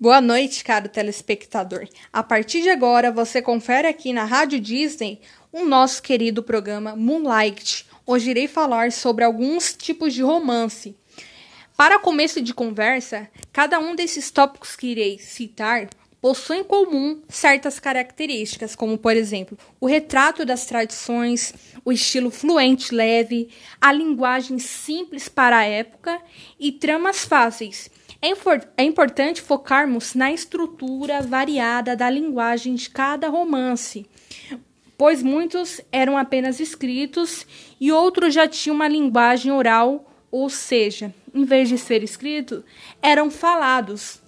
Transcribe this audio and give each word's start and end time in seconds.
Boa 0.00 0.20
noite, 0.20 0.62
caro 0.62 0.88
telespectador. 0.88 1.88
A 2.12 2.22
partir 2.22 2.62
de 2.62 2.70
agora, 2.70 3.10
você 3.10 3.42
confere 3.42 3.88
aqui 3.88 4.12
na 4.12 4.22
Rádio 4.22 4.60
Disney 4.60 5.20
o 5.52 5.64
nosso 5.64 6.00
querido 6.00 6.40
programa 6.40 6.94
Moonlight. 6.94 7.84
Hoje 8.06 8.30
irei 8.30 8.46
falar 8.46 8.92
sobre 8.92 9.24
alguns 9.24 9.74
tipos 9.74 10.14
de 10.14 10.22
romance. 10.22 10.94
Para 11.76 11.98
começo 11.98 12.40
de 12.40 12.54
conversa, 12.54 13.28
cada 13.52 13.80
um 13.80 13.96
desses 13.96 14.30
tópicos 14.30 14.76
que 14.76 14.86
irei 14.86 15.18
citar 15.18 15.88
possui 16.20 16.58
em 16.58 16.64
comum 16.64 17.20
certas 17.28 17.80
características, 17.80 18.76
como 18.76 18.96
por 18.96 19.16
exemplo, 19.16 19.58
o 19.80 19.86
retrato 19.86 20.46
das 20.46 20.64
tradições, 20.64 21.52
o 21.84 21.90
estilo 21.90 22.30
fluente 22.30 22.94
leve, 22.94 23.48
a 23.80 23.90
linguagem 23.90 24.60
simples 24.60 25.28
para 25.28 25.58
a 25.58 25.64
época 25.64 26.22
e 26.56 26.70
tramas 26.70 27.24
fáceis 27.24 27.90
é, 28.20 28.32
é 28.76 28.84
importante 28.84 29.40
focarmos 29.40 30.14
na 30.14 30.32
estrutura 30.32 31.22
variada 31.22 31.94
da 31.94 32.10
linguagem 32.10 32.74
de 32.74 32.90
cada 32.90 33.28
romance, 33.28 34.06
pois 34.96 35.22
muitos 35.22 35.80
eram 35.92 36.18
apenas 36.18 36.58
escritos 36.58 37.46
e 37.80 37.92
outros 37.92 38.34
já 38.34 38.48
tinham 38.48 38.74
uma 38.74 38.88
linguagem 38.88 39.52
oral, 39.52 40.12
ou 40.30 40.50
seja, 40.50 41.14
em 41.32 41.44
vez 41.44 41.68
de 41.68 41.78
ser 41.78 42.02
escrito, 42.02 42.64
eram 43.00 43.30
falados. 43.30 44.20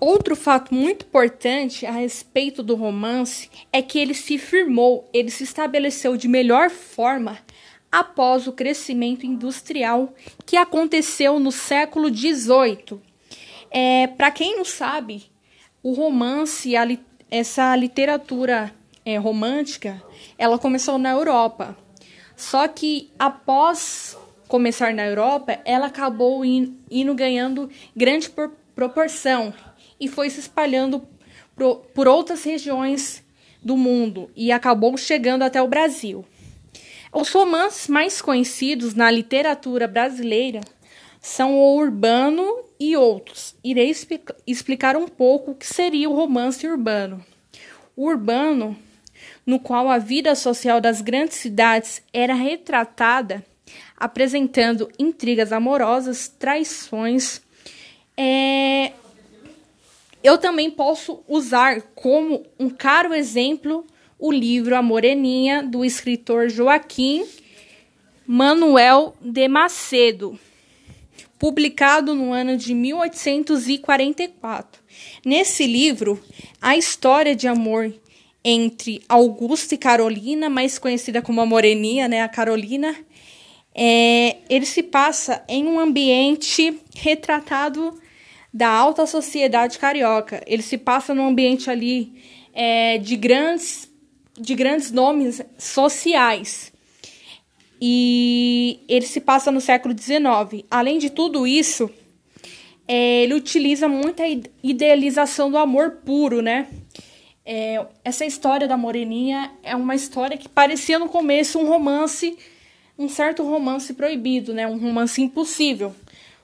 Outro 0.00 0.34
fato 0.34 0.74
muito 0.74 1.06
importante 1.06 1.86
a 1.86 1.92
respeito 1.92 2.60
do 2.60 2.74
romance 2.74 3.48
é 3.72 3.80
que 3.80 4.00
ele 4.00 4.14
se 4.14 4.36
firmou, 4.36 5.08
ele 5.14 5.30
se 5.30 5.44
estabeleceu 5.44 6.16
de 6.16 6.26
melhor 6.26 6.70
forma 6.70 7.38
após 7.92 8.46
o 8.46 8.52
crescimento 8.52 9.26
industrial 9.26 10.14
que 10.46 10.56
aconteceu 10.56 11.38
no 11.38 11.52
século 11.52 12.08
XVIII. 12.08 12.98
É, 13.70 14.06
Para 14.06 14.30
quem 14.30 14.56
não 14.56 14.64
sabe, 14.64 15.30
o 15.82 15.92
romance, 15.92 16.74
a, 16.74 16.88
essa 17.30 17.76
literatura 17.76 18.74
é, 19.04 19.18
romântica, 19.18 20.02
ela 20.38 20.58
começou 20.58 20.96
na 20.96 21.10
Europa. 21.10 21.76
Só 22.34 22.66
que 22.66 23.10
após 23.18 24.16
começar 24.48 24.94
na 24.94 25.06
Europa, 25.06 25.60
ela 25.64 25.86
acabou 25.86 26.44
in, 26.44 26.78
indo 26.90 27.14
ganhando 27.14 27.70
grande 27.94 28.28
por, 28.30 28.50
proporção 28.74 29.52
e 30.00 30.08
foi 30.08 30.28
se 30.30 30.40
espalhando 30.40 31.06
por, 31.54 31.76
por 31.94 32.08
outras 32.08 32.42
regiões 32.42 33.24
do 33.62 33.76
mundo 33.76 34.30
e 34.34 34.50
acabou 34.50 34.96
chegando 34.96 35.42
até 35.42 35.62
o 35.62 35.68
Brasil. 35.68 36.24
Os 37.12 37.28
romances 37.28 37.88
mais 37.88 38.22
conhecidos 38.22 38.94
na 38.94 39.10
literatura 39.10 39.86
brasileira 39.86 40.62
são 41.20 41.54
o 41.54 41.76
urbano 41.76 42.64
e 42.80 42.96
outros. 42.96 43.54
Irei 43.62 43.94
explicar 44.46 44.96
um 44.96 45.06
pouco 45.06 45.50
o 45.50 45.54
que 45.54 45.66
seria 45.66 46.08
o 46.08 46.14
romance 46.14 46.66
urbano. 46.66 47.22
O 47.94 48.06
urbano, 48.06 48.74
no 49.44 49.60
qual 49.60 49.90
a 49.90 49.98
vida 49.98 50.34
social 50.34 50.80
das 50.80 51.02
grandes 51.02 51.36
cidades 51.36 52.02
era 52.14 52.32
retratada, 52.32 53.44
apresentando 53.94 54.90
intrigas 54.98 55.52
amorosas, 55.52 56.28
traições. 56.28 57.42
É... 58.16 58.92
Eu 60.24 60.38
também 60.38 60.70
posso 60.70 61.22
usar 61.28 61.82
como 61.94 62.46
um 62.58 62.70
caro 62.70 63.12
exemplo 63.12 63.86
o 64.22 64.30
livro 64.30 64.74
A 64.76 64.80
Moreninha, 64.80 65.64
do 65.64 65.84
escritor 65.84 66.48
Joaquim 66.48 67.26
Manuel 68.24 69.16
de 69.20 69.48
Macedo, 69.48 70.38
publicado 71.40 72.14
no 72.14 72.32
ano 72.32 72.56
de 72.56 72.72
1844. 72.72 74.80
Nesse 75.26 75.66
livro, 75.66 76.22
a 76.60 76.76
história 76.76 77.34
de 77.34 77.48
amor 77.48 77.92
entre 78.44 79.02
Augusta 79.08 79.74
e 79.74 79.78
Carolina, 79.78 80.48
mais 80.48 80.78
conhecida 80.78 81.20
como 81.20 81.40
a 81.40 81.46
Moreninha, 81.46 82.06
né, 82.06 82.22
a 82.22 82.28
Carolina, 82.28 82.94
é, 83.74 84.36
ele 84.48 84.66
se 84.66 84.84
passa 84.84 85.44
em 85.48 85.66
um 85.66 85.80
ambiente 85.80 86.80
retratado 86.94 88.00
da 88.54 88.68
alta 88.68 89.04
sociedade 89.04 89.80
carioca. 89.80 90.44
Ele 90.46 90.62
se 90.62 90.78
passa 90.78 91.12
num 91.12 91.26
ambiente 91.26 91.68
ali 91.68 92.12
é, 92.54 92.98
de 92.98 93.16
grandes 93.16 93.90
de 94.42 94.54
grandes 94.54 94.90
nomes 94.90 95.40
sociais. 95.56 96.72
E 97.80 98.80
ele 98.88 99.06
se 99.06 99.20
passa 99.20 99.50
no 99.50 99.60
século 99.60 99.94
XIX. 99.96 100.64
Além 100.70 100.98
de 100.98 101.10
tudo 101.10 101.46
isso, 101.46 101.90
é, 102.86 103.22
ele 103.22 103.34
utiliza 103.34 103.88
muita 103.88 104.24
idealização 104.62 105.50
do 105.50 105.56
amor 105.56 105.98
puro, 106.04 106.42
né? 106.42 106.68
É, 107.44 107.84
essa 108.04 108.24
história 108.24 108.68
da 108.68 108.76
Moreninha 108.76 109.52
é 109.62 109.74
uma 109.74 109.94
história 109.94 110.36
que 110.36 110.48
parecia 110.48 110.98
no 110.98 111.08
começo 111.08 111.58
um 111.58 111.66
romance, 111.66 112.36
um 112.98 113.08
certo 113.08 113.42
romance 113.42 113.94
proibido, 113.94 114.52
né? 114.52 114.66
Um 114.66 114.78
romance 114.78 115.20
impossível. 115.20 115.94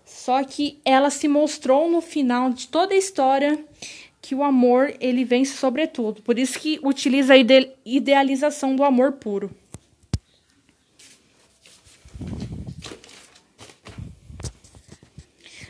Só 0.05 0.43
que 0.43 0.79
ela 0.85 1.11
se 1.11 1.29
mostrou 1.29 1.91
no 1.91 2.01
final 2.01 2.51
de 2.51 2.69
toda 2.69 2.95
a 2.95 2.99
história 2.99 3.59
que 4.29 4.35
o 4.35 4.45
amor 4.45 4.95
ele 5.01 5.25
vence 5.25 5.57
sobretudo. 5.57 6.21
Por 6.21 6.39
isso 6.39 6.59
que 6.61 6.79
utiliza 6.83 7.33
a 7.33 7.39
ide 7.39 7.73
idealização 7.83 8.77
do 8.77 8.85
amor 8.85 9.13
puro. 9.13 9.51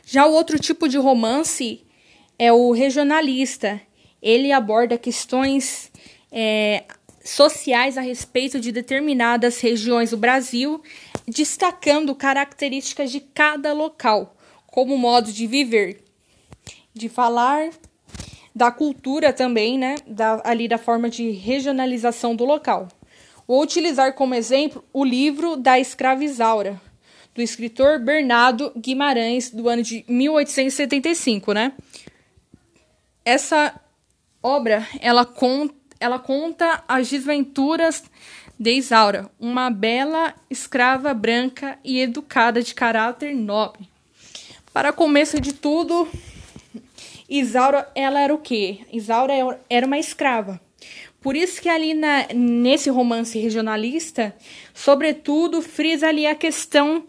Já 0.05 0.27
o 0.27 0.33
outro 0.33 0.59
tipo 0.59 0.89
de 0.89 0.99
romance 0.99 1.87
é 2.37 2.53
o 2.53 2.73
regionalista. 2.73 3.81
Ele 4.21 4.51
aborda 4.51 4.99
questões 4.99 5.93
é, 6.33 6.83
sociais 7.25 7.97
a 7.97 8.01
respeito 8.01 8.59
de 8.59 8.73
determinadas 8.73 9.61
regiões 9.61 10.11
do 10.11 10.17
Brasil, 10.17 10.83
destacando 11.29 12.13
características 12.13 13.13
de 13.13 13.21
cada 13.21 13.73
local, 13.73 14.37
como 14.67 14.99
modo 14.99 15.31
de 15.31 15.47
viver, 15.47 16.03
de 16.93 17.09
falar, 17.09 17.71
da 18.59 18.73
cultura 18.73 19.33
também, 19.33 19.79
né? 19.79 19.95
Da, 20.05 20.43
ali 20.45 20.67
da 20.67 20.77
forma 20.77 21.09
de 21.09 21.31
regionalização 21.31 22.35
do 22.35 22.45
local. 22.45 22.89
Vou 23.47 23.63
utilizar 23.63 24.13
como 24.15 24.35
exemplo 24.35 24.85
o 24.93 25.05
livro 25.05 25.55
da 25.55 25.79
escravizaura, 25.79 26.79
do 27.37 27.41
escritor 27.41 28.01
Bernardo 28.01 28.73
Guimarães, 28.77 29.49
do 29.49 29.69
ano 29.69 29.81
de 29.81 30.05
1875, 30.09 31.53
né? 31.53 31.73
Essa 33.25 33.81
obra, 34.43 34.85
ela 35.01 35.25
conta, 35.25 35.75
ela 36.01 36.19
conta 36.19 36.83
as 36.89 37.09
desventuras 37.09 38.03
de 38.59 38.73
Isaura, 38.73 39.31
uma 39.39 39.71
bela 39.71 40.35
escrava 40.51 41.15
branca 41.15 41.79
e 41.85 42.01
educada 42.01 42.61
de 42.61 42.75
caráter 42.75 43.37
nobre. 43.37 43.89
Para 44.73 44.93
começo 44.93 45.41
de 45.41 45.53
tudo, 45.53 46.09
Isaura, 47.29 47.91
ela 47.95 48.21
era 48.21 48.35
o 48.35 48.39
quê? 48.39 48.81
Isaura 48.93 49.35
era 49.69 49.87
uma 49.87 49.99
escrava. 49.99 50.61
Por 51.21 51.37
isso 51.37 51.61
que 51.61 51.69
ali 51.69 51.95
na, 51.95 52.29
nesse 52.35 52.89
romance 52.91 53.39
regionalista, 53.39 54.35
sobretudo, 54.73 55.61
frisa 55.61 56.09
ali 56.09 56.27
a 56.27 56.35
questão 56.35 57.05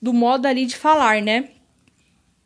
do 0.00 0.12
modo 0.12 0.46
ali 0.46 0.66
de 0.66 0.76
falar, 0.76 1.22
né? 1.22 1.48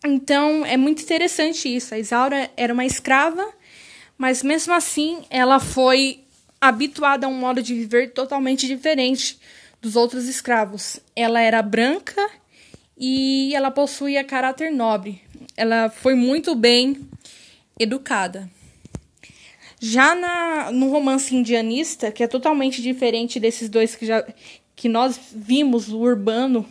Então, 0.04 0.64
é 0.64 0.76
muito 0.76 1.02
interessante 1.02 1.74
isso. 1.74 1.94
A 1.94 1.98
Isaura 1.98 2.50
era 2.56 2.72
uma 2.72 2.84
escrava, 2.84 3.44
mas 4.18 4.42
mesmo 4.42 4.74
assim, 4.74 5.24
ela 5.30 5.58
foi 5.58 6.20
habituada 6.60 7.26
a 7.26 7.30
um 7.30 7.34
modo 7.34 7.62
de 7.62 7.74
viver 7.74 8.12
totalmente 8.12 8.66
diferente 8.66 9.38
dos 9.80 9.96
outros 9.96 10.28
escravos. 10.28 11.00
Ela 11.14 11.40
era 11.40 11.62
branca 11.62 12.28
e 12.96 13.54
ela 13.54 13.70
possuía 13.70 14.22
caráter 14.22 14.70
nobre. 14.70 15.22
Ela 15.56 15.88
foi 15.88 16.14
muito 16.14 16.54
bem 16.54 17.08
educada. 17.78 18.50
Já 19.80 20.14
na, 20.14 20.72
no 20.72 20.90
romance 20.90 21.34
indianista, 21.34 22.10
que 22.10 22.22
é 22.22 22.26
totalmente 22.26 22.80
diferente 22.80 23.38
desses 23.38 23.68
dois 23.68 23.94
que, 23.94 24.06
já, 24.06 24.26
que 24.74 24.88
nós 24.88 25.18
vimos, 25.34 25.88
o 25.88 25.98
urbano 25.98 26.66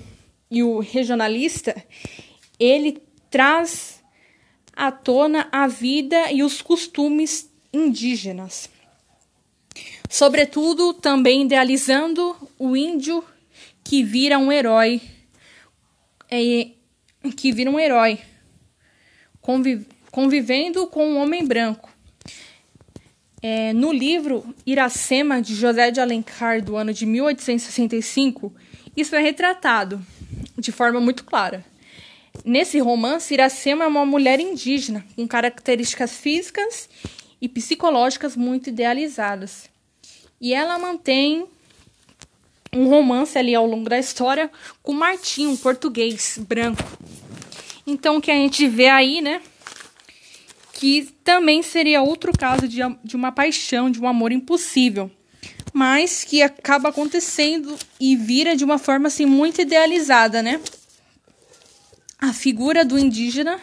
e 0.49 0.63
o 0.63 0.79
regionalista, 0.79 1.75
ele 2.59 3.01
traz 3.29 4.03
à 4.75 4.91
tona 4.91 5.47
a 5.51 5.67
vida 5.67 6.31
e 6.31 6.41
os 6.41 6.61
costumes 6.61 7.49
indígenas. 7.71 8.69
Sobretudo, 10.09 10.93
também 10.93 11.43
idealizando 11.43 12.35
o 12.57 12.75
índio 12.75 13.23
que 13.83 14.03
vira 14.03 14.37
um 14.37 14.51
herói, 14.51 15.01
é, 16.29 16.69
que 17.35 17.51
vira 17.51 17.69
um 17.69 17.79
herói, 17.79 18.19
convive, 19.41 19.85
convivendo 20.15 20.87
com 20.87 21.05
um 21.05 21.17
homem 21.17 21.45
branco. 21.45 21.89
É, 23.41 23.73
no 23.73 23.91
livro 23.91 24.45
Iracema, 24.65 25.41
de 25.41 25.53
José 25.53 25.91
de 25.91 25.99
Alencar, 25.99 26.63
do 26.63 26.77
ano 26.77 26.93
de 26.93 27.05
1865, 27.05 28.55
isso 28.95 29.13
é 29.13 29.21
retratado 29.21 30.01
de 30.57 30.71
forma 30.71 31.01
muito 31.01 31.25
clara. 31.25 31.65
Nesse 32.45 32.79
romance, 32.79 33.33
Iracema 33.33 33.83
é 33.83 33.87
uma 33.87 34.05
mulher 34.05 34.39
indígena 34.39 35.05
com 35.17 35.27
características 35.27 36.15
físicas 36.15 36.87
e 37.41 37.49
psicológicas 37.49 38.37
muito 38.37 38.69
idealizadas. 38.69 39.69
E 40.39 40.53
ela 40.53 40.79
mantém 40.79 41.45
um 42.71 42.87
romance 42.87 43.37
ali 43.37 43.53
ao 43.53 43.67
longo 43.67 43.89
da 43.89 43.99
história 43.99 44.49
com 44.81 44.93
Martim, 44.93 45.47
um 45.47 45.57
português 45.57 46.39
branco. 46.39 46.81
Então, 47.85 48.15
o 48.15 48.21
que 48.21 48.31
a 48.31 48.35
gente 48.35 48.65
vê 48.65 48.87
aí, 48.87 49.19
né? 49.19 49.41
Que 50.75 51.09
também 51.23 51.63
seria 51.63 52.03
outro 52.03 52.31
caso 52.37 52.67
de, 52.67 52.81
de 53.03 53.15
uma 53.15 53.31
paixão, 53.31 53.89
de 53.89 53.99
um 53.99 54.07
amor 54.07 54.31
impossível, 54.31 55.09
mas 55.73 56.23
que 56.23 56.41
acaba 56.41 56.89
acontecendo 56.89 57.75
e 57.99 58.15
vira 58.15 58.55
de 58.55 58.63
uma 58.63 58.77
forma 58.77 59.07
assim 59.07 59.25
muito 59.25 59.61
idealizada, 59.61 60.43
né? 60.43 60.59
A 62.19 62.33
figura 62.33 62.83
do 62.83 62.99
indígena 62.99 63.59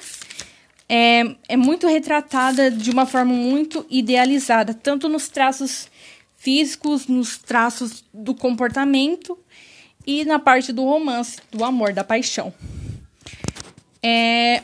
é, 0.89 1.37
é 1.49 1.57
muito 1.57 1.87
retratada 1.87 2.71
de 2.71 2.91
uma 2.91 3.07
forma 3.07 3.33
muito 3.33 3.87
idealizada, 3.89 4.75
tanto 4.75 5.09
nos 5.09 5.29
traços 5.29 5.89
físicos, 6.37 7.07
nos 7.07 7.39
traços 7.39 8.05
do 8.13 8.35
comportamento 8.35 9.39
e 10.07 10.25
na 10.25 10.39
parte 10.39 10.73
do 10.73 10.85
romance, 10.85 11.39
do 11.51 11.65
amor, 11.65 11.93
da 11.93 12.03
paixão. 12.03 12.53
É, 14.03 14.61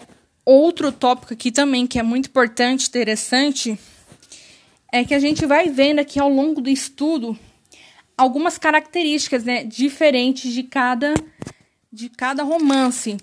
outro 0.54 0.90
tópico 0.90 1.34
aqui 1.34 1.52
também 1.52 1.86
que 1.86 1.98
é 1.98 2.02
muito 2.02 2.28
importante, 2.28 2.88
interessante, 2.88 3.78
é 4.92 5.04
que 5.04 5.14
a 5.14 5.18
gente 5.18 5.44
vai 5.44 5.68
vendo 5.68 5.98
aqui 5.98 6.18
ao 6.18 6.28
longo 6.28 6.60
do 6.60 6.70
estudo 6.70 7.38
algumas 8.16 8.56
características 8.56 9.44
né, 9.44 9.62
diferentes 9.62 10.52
de 10.52 10.62
cada, 10.62 11.12
de 11.92 12.08
cada 12.08 12.42
romance. 12.42 13.18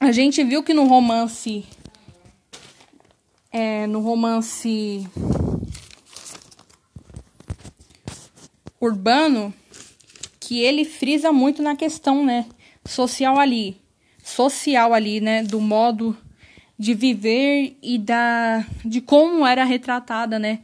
A 0.00 0.10
gente 0.10 0.42
viu 0.42 0.62
que 0.62 0.74
no 0.74 0.86
romance. 0.86 1.64
É, 3.52 3.86
no 3.86 4.00
romance 4.00 5.08
urbano, 8.80 9.52
que 10.38 10.60
ele 10.60 10.84
frisa 10.84 11.32
muito 11.32 11.60
na 11.62 11.74
questão, 11.74 12.24
né, 12.24 12.46
social 12.86 13.38
ali, 13.38 13.80
social 14.22 14.92
ali, 14.92 15.20
né, 15.20 15.42
do 15.42 15.60
modo 15.60 16.16
de 16.78 16.94
viver 16.94 17.76
e 17.82 17.98
da 17.98 18.64
de 18.84 19.00
como 19.00 19.46
era 19.46 19.64
retratada, 19.64 20.38
né, 20.38 20.60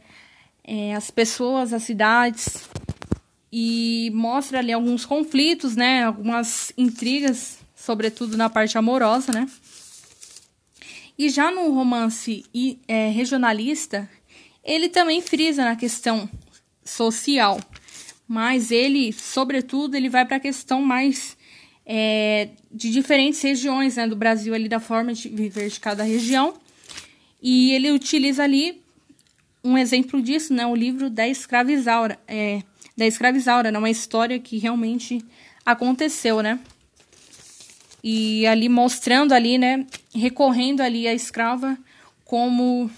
é, 0.63 0.95
as 0.95 1.11
pessoas, 1.11 1.73
as 1.73 1.83
cidades 1.83 2.69
e 3.51 4.11
mostra 4.13 4.59
ali 4.59 4.73
alguns 4.73 5.05
conflitos, 5.05 5.75
né, 5.75 6.03
algumas 6.03 6.71
intrigas, 6.77 7.59
sobretudo 7.75 8.35
na 8.35 8.49
parte 8.49 8.77
amorosa, 8.77 9.31
né. 9.31 9.47
E 11.17 11.29
já 11.29 11.49
no 11.49 11.71
romance 11.73 12.45
é, 12.87 13.09
regionalista, 13.09 14.09
ele 14.63 14.89
também 14.89 15.21
frisa 15.21 15.63
na 15.63 15.75
questão 15.75 16.29
social 16.83 17.59
mas 18.27 18.71
ele, 18.71 19.13
sobretudo, 19.13 19.95
ele 19.95 20.09
vai 20.09 20.25
para 20.25 20.37
a 20.37 20.39
questão 20.39 20.81
mais 20.81 21.36
é, 21.89 22.49
de 22.69 22.91
diferentes 22.91 23.41
regiões 23.41 23.95
né, 23.95 24.05
do 24.05 24.15
Brasil, 24.15 24.53
ali 24.53 24.67
da 24.67 24.79
forma 24.79 25.13
de 25.13 25.29
viver 25.29 25.69
de 25.69 25.79
cada 25.79 26.03
região. 26.03 26.53
E 27.41 27.71
ele 27.71 27.91
utiliza 27.91 28.43
ali 28.43 28.83
um 29.63 29.77
exemplo 29.77 30.21
disso, 30.21 30.53
né, 30.53 30.65
o 30.67 30.75
livro 30.75 31.09
da 31.09 31.25
Escravizaura, 31.25 32.19
é, 32.27 32.61
da 32.95 33.07
Escravizaura, 33.07 33.71
né, 33.71 33.79
uma 33.79 33.89
história 33.89 34.37
que 34.37 34.57
realmente 34.57 35.23
aconteceu, 35.65 36.41
né? 36.41 36.59
E 38.03 38.45
ali 38.45 38.67
mostrando 38.67 39.33
ali, 39.33 39.57
né, 39.57 39.85
recorrendo 40.13 40.81
ali 40.81 41.07
a 41.07 41.13
escrava 41.13 41.77
como 42.25 42.91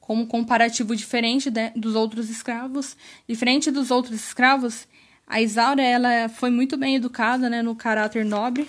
como 0.00 0.26
comparativo 0.26 0.94
diferente 0.94 1.50
de, 1.50 1.70
dos 1.70 1.94
outros 1.94 2.28
escravos. 2.28 2.94
Diferente 3.26 3.70
dos 3.70 3.90
outros 3.90 4.20
escravos, 4.20 4.86
a 5.26 5.40
Isaura 5.40 5.82
ela 5.82 6.28
foi 6.28 6.50
muito 6.50 6.76
bem 6.76 6.96
educada 6.96 7.48
né, 7.48 7.62
no 7.62 7.74
caráter 7.74 8.24
nobre. 8.24 8.68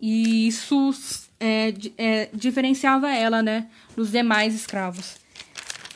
E 0.00 0.46
isso 0.46 0.94
é, 1.40 1.74
é, 1.96 2.28
diferenciava 2.32 3.10
ela 3.10 3.42
né, 3.42 3.68
dos 3.96 4.12
demais 4.12 4.54
escravos. 4.54 5.16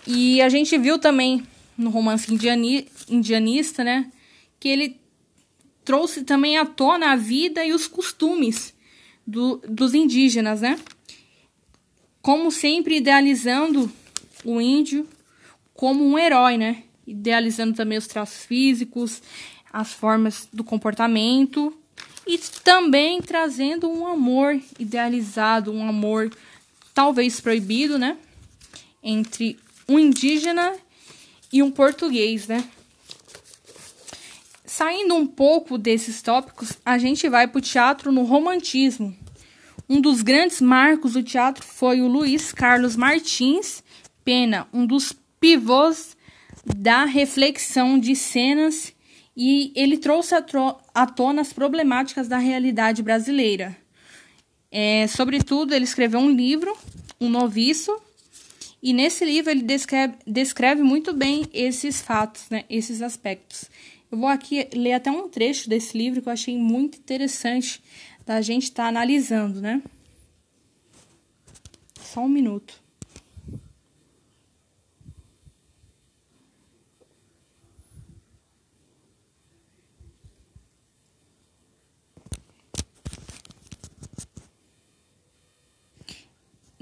E 0.06 0.42
a 0.42 0.48
gente 0.48 0.76
viu 0.76 0.98
também 0.98 1.46
no 1.78 1.90
romance 1.90 2.32
indiani, 2.32 2.88
indianista 3.08 3.84
né, 3.84 4.10
que 4.58 4.68
ele 4.68 5.00
trouxe 5.84 6.24
também 6.24 6.58
à 6.58 6.66
tona 6.66 7.12
a 7.12 7.16
vida 7.16 7.64
e 7.64 7.72
os 7.72 7.86
costumes 7.86 8.74
do, 9.26 9.62
dos 9.68 9.94
indígenas, 9.94 10.60
né? 10.60 10.78
como 12.22 12.52
sempre 12.52 12.98
idealizando 12.98 13.92
o 14.44 14.60
índio 14.60 15.06
como 15.74 16.06
um 16.06 16.16
herói, 16.16 16.56
né? 16.56 16.84
Idealizando 17.06 17.74
também 17.74 17.98
os 17.98 18.06
traços 18.06 18.44
físicos, 18.44 19.22
as 19.72 19.92
formas 19.92 20.48
do 20.52 20.62
comportamento 20.62 21.76
e 22.26 22.38
também 22.62 23.20
trazendo 23.20 23.88
um 23.88 24.06
amor 24.06 24.60
idealizado, 24.78 25.72
um 25.72 25.88
amor 25.88 26.30
talvez 26.94 27.40
proibido, 27.40 27.98
né? 27.98 28.16
Entre 29.02 29.58
um 29.88 29.98
indígena 29.98 30.74
e 31.52 31.62
um 31.62 31.70
português, 31.70 32.46
né? 32.46 32.64
Saindo 34.64 35.14
um 35.14 35.26
pouco 35.26 35.76
desses 35.76 36.22
tópicos, 36.22 36.74
a 36.84 36.96
gente 36.98 37.28
vai 37.28 37.48
para 37.48 37.58
o 37.58 37.62
teatro 37.62 38.12
no 38.12 38.22
romantismo, 38.22 39.14
um 39.88 40.00
dos 40.00 40.22
grandes 40.22 40.60
marcos 40.60 41.12
do 41.12 41.22
teatro 41.22 41.62
foi 41.62 42.00
o 42.00 42.08
Luiz 42.08 42.50
Carlos 42.52 42.96
Martins 42.96 43.82
Pena, 44.24 44.66
um 44.72 44.86
dos 44.86 45.12
pivôs 45.38 46.16
da 46.64 47.04
reflexão 47.04 47.98
de 47.98 48.14
cenas 48.14 48.92
e 49.36 49.72
ele 49.74 49.96
trouxe 49.96 50.34
à 50.34 51.06
tona 51.06 51.40
as 51.40 51.52
problemáticas 51.52 52.28
da 52.28 52.38
realidade 52.38 53.02
brasileira. 53.02 53.76
É, 54.70 55.06
sobretudo, 55.06 55.74
ele 55.74 55.84
escreveu 55.84 56.20
um 56.20 56.30
livro, 56.30 56.76
Um 57.20 57.28
Noviço, 57.28 57.94
e 58.82 58.92
nesse 58.92 59.24
livro 59.24 59.50
ele 59.50 59.62
descreve, 59.62 60.14
descreve 60.26 60.82
muito 60.82 61.12
bem 61.12 61.46
esses 61.52 62.00
fatos, 62.00 62.48
né, 62.50 62.64
esses 62.68 63.00
aspectos. 63.00 63.70
Eu 64.10 64.18
vou 64.18 64.28
aqui 64.28 64.68
ler 64.74 64.94
até 64.94 65.10
um 65.10 65.28
trecho 65.28 65.68
desse 65.68 65.96
livro 65.96 66.20
que 66.20 66.28
eu 66.28 66.32
achei 66.32 66.56
muito 66.56 66.98
interessante 66.98 67.82
da 68.26 68.40
gente 68.40 68.64
estar 68.64 68.84
tá 68.84 68.88
analisando, 68.88 69.60
né? 69.60 69.82
Só 72.00 72.20
um 72.20 72.28
minuto. 72.28 72.81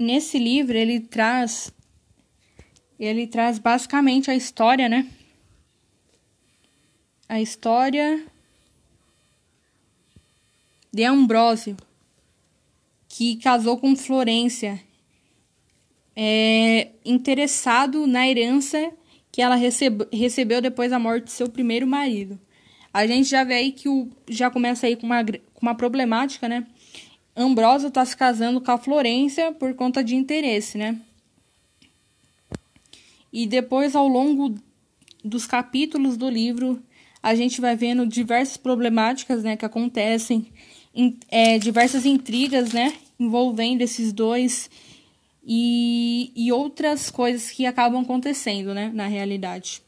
Nesse 0.01 0.39
livro 0.39 0.75
ele 0.75 0.99
traz 0.99 1.71
ele 2.99 3.27
traz 3.27 3.59
basicamente 3.59 4.31
a 4.31 4.35
história, 4.35 4.89
né? 4.89 5.07
A 7.29 7.39
história 7.39 8.25
de 10.91 11.03
Ambrósio, 11.03 11.77
que 13.07 13.35
casou 13.35 13.77
com 13.77 13.95
Florência, 13.95 14.81
é, 16.15 16.89
interessado 17.05 18.07
na 18.07 18.27
herança 18.27 18.91
que 19.31 19.39
ela 19.39 19.55
recebe, 19.55 20.07
recebeu 20.11 20.61
depois 20.61 20.89
da 20.89 20.97
morte 20.97 21.25
de 21.25 21.31
seu 21.31 21.47
primeiro 21.47 21.85
marido. 21.85 22.39
A 22.91 23.05
gente 23.05 23.29
já 23.29 23.43
vê 23.43 23.53
aí 23.53 23.71
que 23.71 23.87
o, 23.87 24.09
já 24.27 24.49
começa 24.49 24.87
aí 24.87 24.95
com 24.95 25.05
uma, 25.05 25.23
com 25.23 25.61
uma 25.61 25.75
problemática, 25.75 26.49
né? 26.49 26.65
Ambrósio 27.35 27.87
está 27.87 28.03
se 28.05 28.15
casando 28.15 28.59
com 28.61 28.71
a 28.71 28.77
Florência 28.77 29.51
por 29.53 29.73
conta 29.73 30.03
de 30.03 30.15
interesse, 30.15 30.77
né? 30.77 30.99
E 33.31 33.47
depois, 33.47 33.95
ao 33.95 34.07
longo 34.07 34.55
dos 35.23 35.45
capítulos 35.45 36.17
do 36.17 36.29
livro, 36.29 36.81
a 37.23 37.33
gente 37.35 37.61
vai 37.61 37.75
vendo 37.75 38.05
diversas 38.05 38.57
problemáticas 38.57 39.43
né, 39.43 39.55
que 39.55 39.65
acontecem 39.65 40.51
é, 41.29 41.57
diversas 41.57 42.05
intrigas, 42.05 42.73
né, 42.73 42.93
envolvendo 43.19 43.81
esses 43.81 44.11
dois 44.11 44.69
e, 45.43 46.31
e 46.35 46.51
outras 46.51 47.09
coisas 47.09 47.49
que 47.51 47.65
acabam 47.65 48.01
acontecendo, 48.01 48.73
né, 48.73 48.91
na 48.93 49.07
realidade. 49.07 49.81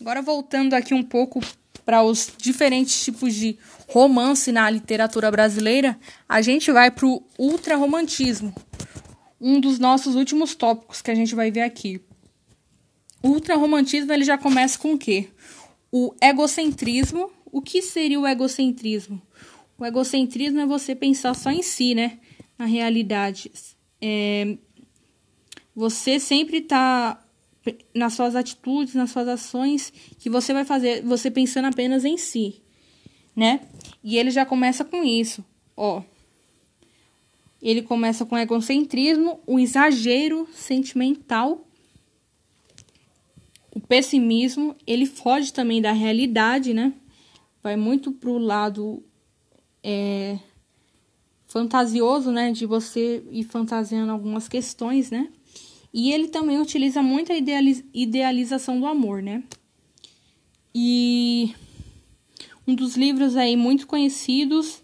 Agora 0.00 0.22
voltando 0.22 0.74
aqui 0.74 0.94
um 0.94 1.02
pouco 1.02 1.40
para 1.86 2.02
os 2.02 2.30
diferentes 2.36 3.02
tipos 3.02 3.34
de 3.34 3.56
romance 3.88 4.52
na 4.52 4.68
literatura 4.68 5.30
brasileira, 5.30 5.98
a 6.28 6.42
gente 6.42 6.70
vai 6.70 6.90
para 6.90 7.06
o 7.06 7.22
ultrarromantismo, 7.38 8.54
um 9.40 9.58
dos 9.58 9.78
nossos 9.78 10.14
últimos 10.14 10.54
tópicos 10.54 11.00
que 11.00 11.10
a 11.10 11.14
gente 11.14 11.34
vai 11.34 11.50
ver 11.50 11.62
aqui. 11.62 12.02
O 13.22 13.28
ultrarromantismo 13.28 14.12
ele 14.12 14.24
já 14.24 14.36
começa 14.36 14.78
com 14.78 14.92
o 14.92 14.98
quê? 14.98 15.30
o 15.90 16.14
egocentrismo. 16.20 17.30
O 17.50 17.62
que 17.62 17.80
seria 17.80 18.20
o 18.20 18.26
egocentrismo? 18.26 19.22
O 19.78 19.84
egocentrismo 19.84 20.60
é 20.60 20.66
você 20.66 20.94
pensar 20.94 21.34
só 21.34 21.50
em 21.50 21.62
si, 21.62 21.94
né? 21.94 22.18
Na 22.58 22.66
realidade. 22.66 23.50
É, 24.00 24.58
você 25.74 26.18
sempre 26.18 26.58
está 26.58 27.22
nas 27.94 28.14
suas 28.14 28.34
atitudes, 28.36 28.94
nas 28.94 29.10
suas 29.10 29.28
ações, 29.28 29.92
que 30.18 30.28
você 30.28 30.52
vai 30.52 30.64
fazer, 30.64 31.02
você 31.02 31.30
pensando 31.30 31.66
apenas 31.66 32.04
em 32.04 32.16
si, 32.16 32.62
né? 33.34 33.60
E 34.02 34.16
ele 34.16 34.30
já 34.30 34.44
começa 34.44 34.84
com 34.84 35.04
isso, 35.04 35.44
ó. 35.76 36.02
Ele 37.60 37.82
começa 37.82 38.24
com 38.24 38.36
egocentrismo, 38.36 39.40
o 39.46 39.58
exagero 39.58 40.46
sentimental, 40.52 41.66
o 43.74 43.80
pessimismo, 43.80 44.74
ele 44.86 45.04
foge 45.04 45.52
também 45.52 45.82
da 45.82 45.92
realidade, 45.92 46.72
né? 46.72 46.94
Vai 47.62 47.76
muito 47.76 48.12
pro 48.12 48.38
lado 48.38 49.02
é, 49.82 50.38
fantasioso, 51.46 52.30
né? 52.30 52.52
De 52.52 52.64
você 52.64 53.22
ir 53.30 53.44
fantasiando 53.44 54.12
algumas 54.12 54.48
questões, 54.48 55.10
né? 55.10 55.30
E 55.92 56.12
ele 56.12 56.28
também 56.28 56.60
utiliza 56.60 57.02
muito 57.02 57.32
a 57.32 57.36
idealização 57.94 58.78
do 58.78 58.86
amor, 58.86 59.22
né? 59.22 59.42
E 60.74 61.54
um 62.66 62.74
dos 62.74 62.96
livros 62.96 63.36
aí 63.36 63.56
muito 63.56 63.86
conhecidos 63.86 64.82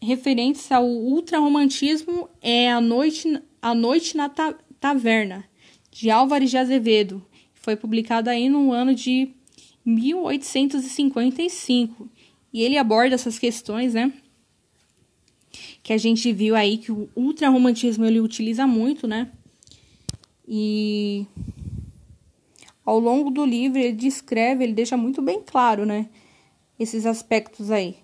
referentes 0.00 0.70
ao 0.70 0.86
ultrarromantismo 0.86 2.28
é 2.40 2.70
A 2.70 2.80
Noite, 2.80 3.42
a 3.60 3.74
Noite 3.74 4.16
na 4.16 4.28
Ta 4.28 4.54
Taverna, 4.78 5.44
de 5.90 6.08
Álvares 6.10 6.50
de 6.50 6.58
Azevedo. 6.58 7.26
Foi 7.54 7.74
publicado 7.74 8.30
aí 8.30 8.48
no 8.48 8.72
ano 8.72 8.94
de 8.94 9.30
1855. 9.84 12.08
E 12.52 12.62
ele 12.62 12.78
aborda 12.78 13.14
essas 13.14 13.38
questões, 13.38 13.94
né? 13.94 14.12
Que 15.82 15.92
a 15.92 15.98
gente 15.98 16.32
viu 16.32 16.54
aí 16.54 16.78
que 16.78 16.92
o 16.92 17.08
ultrarromantismo 17.16 18.04
ele 18.04 18.20
utiliza 18.20 18.64
muito, 18.66 19.08
né? 19.08 19.32
E 20.46 21.26
ao 22.84 23.00
longo 23.00 23.30
do 23.30 23.44
livro 23.44 23.78
ele 23.78 23.92
descreve, 23.92 24.62
ele 24.62 24.72
deixa 24.72 24.96
muito 24.96 25.20
bem 25.20 25.42
claro, 25.42 25.84
né? 25.84 26.08
Esses 26.78 27.04
aspectos 27.04 27.70
aí. 27.70 27.96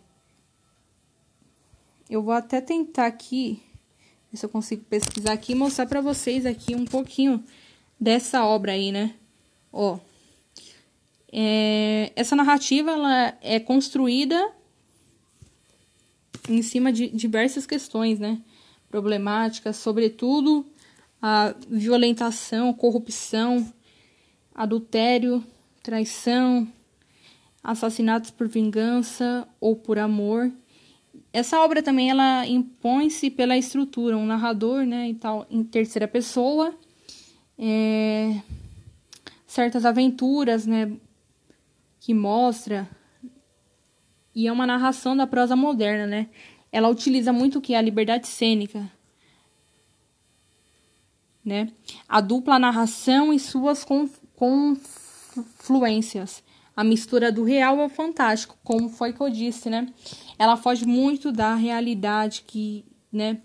Eu 2.11 2.23
vou 2.23 2.35
até 2.35 2.61
tentar 2.61 3.07
aqui, 3.07 3.63
ver 4.31 4.37
se 4.37 4.45
eu 4.45 4.51
consigo 4.51 4.85
pesquisar 4.85 5.33
aqui 5.33 5.53
e 5.53 5.55
mostrar 5.55 5.87
para 5.87 6.01
vocês 6.01 6.45
aqui 6.45 6.75
um 6.75 6.85
pouquinho 6.85 7.43
dessa 7.99 8.45
obra 8.45 8.73
aí, 8.73 8.91
né? 8.91 9.15
Ó, 9.73 9.99
é, 11.33 12.13
essa 12.15 12.37
narrativa 12.37 12.91
ela 12.91 13.39
é 13.41 13.59
construída 13.59 14.53
em 16.49 16.61
cima 16.61 16.93
de 16.93 17.09
diversas 17.09 17.67
questões, 17.67 18.19
né? 18.19 18.43
Problemáticas, 18.91 19.77
sobretudo 19.77 20.67
a 21.23 21.55
violentação, 21.69 22.75
corrupção, 22.75 23.73
adultério, 24.52 25.43
traição, 25.81 26.67
assassinatos 27.62 28.33
por 28.33 28.49
vingança 28.49 29.47
ou 29.61 29.76
por 29.76 29.99
amor. 29.99 30.52
Essa 31.33 31.61
obra 31.61 31.81
também 31.81 32.11
ela 32.11 32.45
impõe-se 32.47 33.31
pela 33.31 33.57
estrutura, 33.57 34.19
um 34.19 34.26
narrador, 34.26 34.85
né, 34.85 35.09
e 35.09 35.14
tal, 35.14 35.47
em 35.49 35.62
terceira 35.62 36.09
pessoa, 36.09 36.75
é, 37.57 38.43
certas 39.47 39.87
aventuras, 39.87 40.67
né, 40.67 40.93
que 42.00 42.12
mostra 42.12 42.88
e 44.35 44.47
é 44.47 44.52
uma 44.52 44.67
narração 44.67 45.17
da 45.17 45.26
prosa 45.26 45.55
moderna, 45.55 46.07
né? 46.07 46.29
Ela 46.71 46.88
utiliza 46.88 47.33
muito 47.33 47.59
o 47.59 47.61
que 47.61 47.75
a 47.75 47.83
liberdade 47.83 48.26
cênica, 48.26 48.91
né? 51.45 51.69
A 52.09 52.21
dupla 52.21 52.59
narração 52.59 53.33
e 53.33 53.39
suas 53.39 53.87
confluências. 54.37 56.43
A 56.75 56.83
mistura 56.83 57.31
do 57.31 57.45
real 57.45 57.81
ao 57.81 57.89
fantástico, 57.89 58.57
como 58.65 58.89
foi 58.89 59.13
que 59.13 59.21
eu 59.21 59.29
disse, 59.29 59.69
né? 59.69 59.93
Ela 60.39 60.57
foge 60.57 60.87
muito 60.87 61.31
da 61.31 61.55
realidade 61.55 62.45
que, 62.47 62.85
né, 63.13 63.39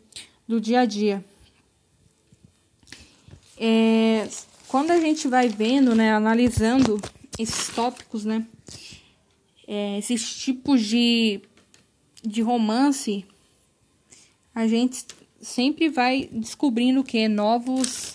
do 0.48 0.62
dia 0.62 0.82
a 0.82 0.86
dia. 0.86 1.24
É, 3.58 4.30
quando 4.68 4.92
a 4.92 5.00
gente 5.00 5.28
vai 5.28 5.50
vendo, 5.50 5.94
né, 5.94 6.14
analisando 6.14 7.02
esses 7.38 7.68
tópicos, 7.70 8.24
né, 8.24 8.46
é, 9.68 9.98
esses 9.98 10.38
tipos 10.38 10.82
de, 10.82 11.42
de 12.24 12.42
romance, 12.42 13.26
a 14.56 14.66
gente 14.68 15.06
sempre 15.42 15.90
vai 15.90 16.30
descobrindo 16.32 17.02
o 17.02 17.04
que 17.04 17.28
novos 17.28 18.14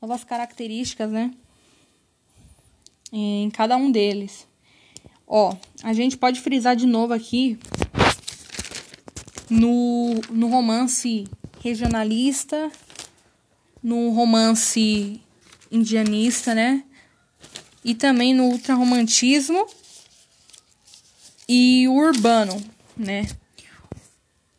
novas 0.00 0.22
características, 0.22 1.10
né? 1.10 1.30
Em 3.10 3.48
cada 3.50 3.76
um 3.76 3.90
deles. 3.90 4.46
Ó, 5.26 5.56
a 5.82 5.92
gente 5.94 6.16
pode 6.16 6.40
frisar 6.40 6.76
de 6.76 6.86
novo 6.86 7.14
aqui 7.14 7.58
no, 9.48 10.20
no 10.30 10.48
romance 10.48 11.26
regionalista, 11.62 12.70
no 13.82 14.10
romance 14.10 15.20
indianista, 15.72 16.54
né? 16.54 16.84
E 17.82 17.94
também 17.94 18.34
no 18.34 18.44
ultrarromantismo 18.44 19.66
e 21.48 21.88
urbano, 21.88 22.62
né? 22.96 23.26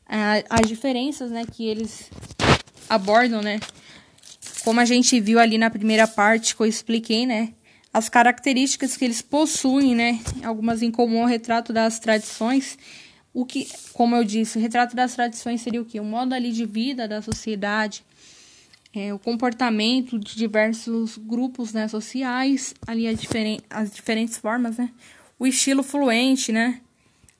As 0.08 0.68
diferenças, 0.68 1.32
né, 1.32 1.44
que 1.46 1.66
eles 1.66 2.10
abordam, 2.90 3.42
né? 3.42 3.60
Como 4.64 4.80
a 4.80 4.86
gente 4.86 5.20
viu 5.20 5.40
ali 5.40 5.58
na 5.58 5.70
primeira 5.70 6.08
parte 6.08 6.56
que 6.56 6.62
eu 6.62 6.66
expliquei, 6.66 7.26
né? 7.26 7.54
As 7.94 8.10
características 8.10 8.98
que 8.98 9.06
eles 9.06 9.22
possuem, 9.22 9.96
né? 9.96 10.20
Algumas 10.44 10.82
em 10.82 10.92
comum 10.92 11.22
ao 11.22 11.28
retrato 11.28 11.72
das 11.72 12.00
tradições. 12.00 12.78
O 13.34 13.46
que, 13.46 13.68
como 13.94 14.16
eu 14.16 14.24
disse, 14.24 14.58
o 14.58 14.62
retrato 14.62 14.96
das 14.96 15.14
tradições 15.14 15.62
seria 15.62 15.82
o 15.82 15.86
que? 15.86 16.00
O 16.00 16.04
modo 16.04 16.34
ali 16.34 16.52
de 16.52 16.66
vida 16.66 17.08
da 17.08 17.22
sociedade, 17.22 18.04
é, 18.94 19.14
o 19.14 19.20
comportamento 19.20 20.18
de 20.18 20.36
diversos 20.36 21.18
grupos 21.18 21.74
né, 21.74 21.88
sociais, 21.88 22.74
ali 22.88 23.14
diferen 23.14 23.60
as 23.70 23.92
diferentes 23.92 24.38
formas, 24.38 24.78
né? 24.78 24.90
O 25.38 25.46
estilo 25.46 25.84
fluente, 25.84 26.52
né? 26.52 26.82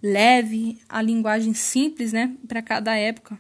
Leve, 0.06 0.78
a 0.88 1.02
linguagem 1.02 1.56
simples, 1.56 2.14
né, 2.14 2.32
para 2.48 2.62
cada 2.62 2.96
época. 2.96 3.40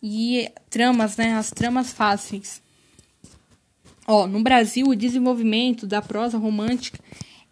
E 0.00 0.48
tramas, 0.70 1.16
né, 1.16 1.34
as 1.34 1.50
tramas 1.50 1.92
fáceis. 1.92 2.62
Ó, 4.06 4.26
no 4.26 4.42
Brasil, 4.42 4.86
o 4.86 4.94
desenvolvimento 4.94 5.86
da 5.86 6.00
prosa 6.00 6.38
romântica 6.38 6.98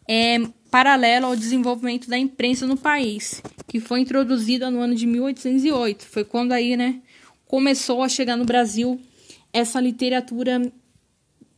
é 0.09 0.39
paralelo 0.71 1.27
ao 1.27 1.37
desenvolvimento 1.37 2.09
da 2.09 2.17
imprensa 2.17 2.67
no 2.67 2.77
país, 2.77 3.43
que 3.67 3.81
foi 3.81 4.01
introduzida 4.01 4.71
no 4.71 4.81
ano 4.81 4.95
de 4.95 5.07
1808. 5.07 6.07
Foi 6.07 6.25
quando 6.25 6.53
aí, 6.53 6.77
né, 6.77 7.01
começou 7.47 8.03
a 8.03 8.09
chegar 8.09 8.37
no 8.37 8.45
Brasil 8.45 9.01
essa 9.53 9.81
literatura 9.81 10.73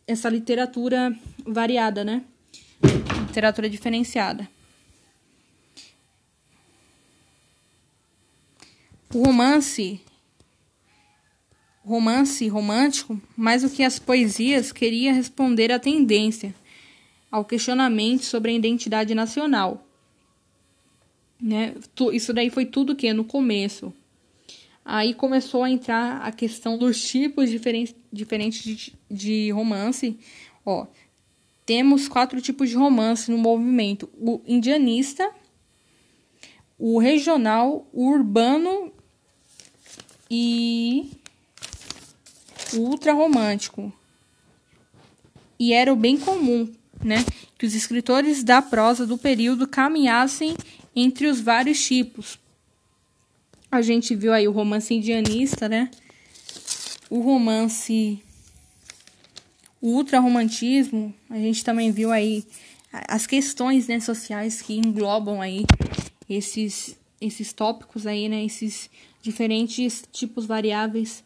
essa 0.07 0.29
literatura 0.29 1.17
variada, 1.47 2.05
né? 2.05 2.23
Literatura 3.27 3.71
diferenciada. 3.71 4.47
O 9.15 9.23
romance, 9.23 10.01
romance 11.85 12.49
romântico, 12.49 13.23
mais 13.37 13.63
do 13.63 13.71
que 13.71 13.85
as 13.85 13.97
poesias, 13.97 14.73
queria 14.73 15.13
responder 15.13 15.71
à 15.71 15.79
tendência, 15.79 16.53
ao 17.31 17.45
questionamento 17.45 18.25
sobre 18.25 18.51
a 18.51 18.55
identidade 18.55 19.15
nacional. 19.15 19.87
Né? 21.41 21.77
Isso 22.13 22.33
daí 22.33 22.51
foi 22.51 22.67
tudo 22.67 22.97
que 22.97 23.13
no 23.13 23.25
começo. 23.25 23.95
Aí 24.85 25.15
começou 25.15 25.63
a 25.63 25.71
entrar 25.71 26.21
a 26.21 26.33
questão 26.33 26.77
dos 26.77 27.01
tipos 27.07 27.49
diferentes, 27.49 27.95
diferentes 28.13 28.65
de, 28.65 28.95
de 29.09 29.51
romance. 29.53 30.19
Ó, 30.67 30.89
temos 31.65 32.09
quatro 32.09 32.41
tipos 32.41 32.69
de 32.69 32.75
romance 32.75 33.31
no 33.31 33.39
movimento: 33.39 34.11
o 34.19 34.41
indianista, 34.45 35.31
o 36.77 36.99
regional, 36.99 37.89
o 37.93 38.09
urbano 38.09 38.93
e 40.37 41.13
ultra 42.73 43.13
romântico. 43.13 43.93
E 45.59 45.73
era 45.73 45.93
o 45.93 45.97
bem 45.97 46.19
comum, 46.19 46.73
né, 47.03 47.25
que 47.57 47.65
os 47.65 47.75
escritores 47.75 48.43
da 48.43 48.61
prosa 48.61 49.07
do 49.07 49.17
período 49.17 49.69
caminhassem 49.69 50.57
entre 50.97 51.29
os 51.29 51.41
vários 51.41 51.81
tipos. 51.85 52.39
A 53.71 53.81
gente 53.81 54.17
viu 54.17 54.33
aí 54.33 54.49
o 54.49 54.53
romance 54.53 54.93
indianista, 54.93 55.69
né? 55.69 55.91
O 57.09 57.21
romance 57.21 58.21
o 59.81 59.89
ultrarromantismo, 59.97 61.15
a 61.29 61.37
gente 61.37 61.63
também 61.63 61.93
viu 61.93 62.11
aí 62.11 62.45
as 62.91 63.27
questões 63.27 63.87
né, 63.87 64.01
sociais 64.01 64.63
que 64.63 64.75
englobam 64.75 65.43
aí 65.43 65.67
esses, 66.29 66.97
esses 67.27 67.53
tópicos 67.53 68.07
aí, 68.07 68.29
né, 68.29 68.45
esses 68.45 68.91
diferentes 69.23 70.05
tipos 70.13 70.47
variáveis. 70.47 71.25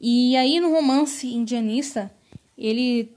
E 0.00 0.36
aí 0.36 0.60
no 0.60 0.70
romance 0.70 1.26
indianista, 1.26 2.12
ele 2.56 3.10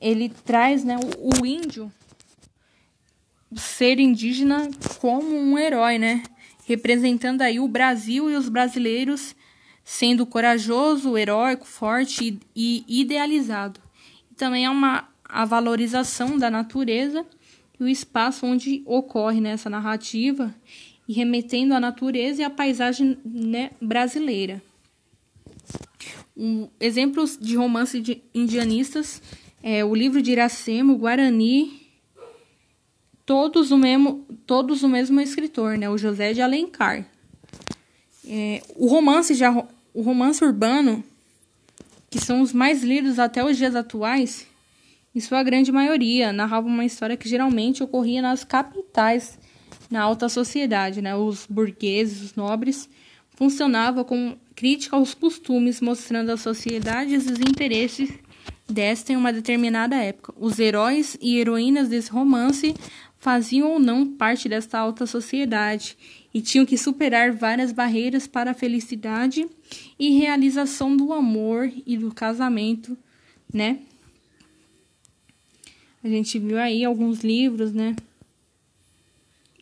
ele 0.00 0.28
traz 0.28 0.84
né, 0.84 0.96
o, 0.96 1.42
o 1.42 1.46
índio 1.46 1.92
ser 3.56 3.98
indígena 3.98 4.70
como 5.00 5.36
um 5.36 5.58
herói, 5.58 5.98
né? 5.98 6.22
Representando 6.66 7.42
aí 7.42 7.58
o 7.58 7.66
Brasil 7.66 8.30
e 8.30 8.36
os 8.36 8.48
brasileiros 8.48 9.34
sendo 9.82 10.26
corajoso, 10.26 11.16
heróico, 11.16 11.64
forte 11.64 12.38
e, 12.54 12.84
e 12.88 13.00
idealizado. 13.00 13.80
Também 14.36 14.66
é 14.66 14.70
uma 14.70 15.08
a 15.24 15.44
valorização 15.44 16.38
da 16.38 16.50
natureza 16.50 17.26
e 17.78 17.84
o 17.84 17.88
espaço 17.88 18.46
onde 18.46 18.82
ocorre 18.84 19.40
nessa 19.40 19.70
né, 19.70 19.76
narrativa 19.76 20.54
e 21.08 21.12
remetendo 21.12 21.74
à 21.74 21.80
natureza 21.80 22.42
e 22.42 22.44
à 22.44 22.50
paisagem 22.50 23.18
né, 23.24 23.70
brasileira. 23.80 24.62
Um, 26.36 26.68
exemplos 26.78 27.38
de 27.40 27.56
romance 27.56 28.00
de 28.00 28.22
indianistas 28.34 29.22
é 29.62 29.84
o 29.84 29.94
livro 29.94 30.22
de 30.22 30.32
Iracema, 30.32 30.92
o 30.92 30.98
Guarani, 30.98 31.88
todos 33.24 33.70
o 33.70 33.78
mesmo, 33.78 34.24
todos 34.46 34.82
o 34.82 34.88
mesmo 34.88 35.20
escritor, 35.20 35.76
né, 35.76 35.88
o 35.88 35.98
José 35.98 36.32
de 36.32 36.40
Alencar. 36.40 37.06
É, 38.26 38.62
o 38.76 38.86
romance 38.86 39.34
já, 39.34 39.50
o 39.94 40.02
romance 40.02 40.44
urbano, 40.44 41.02
que 42.10 42.20
são 42.20 42.42
os 42.42 42.52
mais 42.52 42.82
lidos 42.82 43.18
até 43.18 43.44
os 43.44 43.56
dias 43.56 43.74
atuais, 43.74 44.46
em 45.18 45.20
sua 45.20 45.42
grande 45.42 45.72
maioria, 45.72 46.32
narrava 46.32 46.68
uma 46.68 46.84
história 46.84 47.16
que 47.16 47.28
geralmente 47.28 47.82
ocorria 47.82 48.22
nas 48.22 48.44
capitais, 48.44 49.36
na 49.90 50.00
alta 50.00 50.28
sociedade, 50.28 51.02
né? 51.02 51.16
Os 51.16 51.44
burgueses, 51.44 52.22
os 52.22 52.34
nobres, 52.36 52.88
funcionava 53.30 54.04
com 54.04 54.36
crítica 54.54 54.94
aos 54.94 55.14
costumes, 55.14 55.80
mostrando 55.80 56.30
a 56.30 56.36
sociedade 56.36 57.14
e 57.14 57.16
os 57.16 57.26
interesses 57.26 58.12
desta 58.68 59.12
em 59.12 59.16
uma 59.16 59.32
determinada 59.32 59.96
época. 59.96 60.32
Os 60.38 60.60
heróis 60.60 61.18
e 61.20 61.36
heroínas 61.36 61.88
desse 61.88 62.12
romance 62.12 62.72
faziam 63.18 63.72
ou 63.72 63.80
não 63.80 64.06
parte 64.06 64.48
desta 64.48 64.78
alta 64.78 65.04
sociedade 65.04 65.98
e 66.32 66.40
tinham 66.40 66.64
que 66.64 66.78
superar 66.78 67.32
várias 67.32 67.72
barreiras 67.72 68.28
para 68.28 68.52
a 68.52 68.54
felicidade 68.54 69.44
e 69.98 70.16
realização 70.16 70.96
do 70.96 71.12
amor 71.12 71.68
e 71.84 71.96
do 71.96 72.14
casamento, 72.14 72.96
né? 73.52 73.80
A 76.02 76.08
gente 76.08 76.38
viu 76.38 76.58
aí 76.58 76.84
alguns 76.84 77.20
livros, 77.20 77.72
né? 77.72 77.96